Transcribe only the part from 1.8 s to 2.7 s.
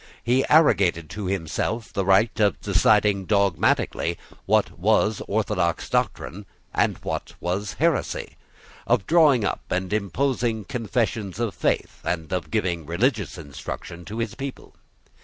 the right of